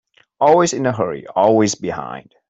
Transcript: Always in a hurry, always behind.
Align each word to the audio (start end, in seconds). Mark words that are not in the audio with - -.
Always 0.39 0.73
in 0.73 0.87
a 0.87 0.91
hurry, 0.93 1.27
always 1.35 1.75
behind. 1.75 2.33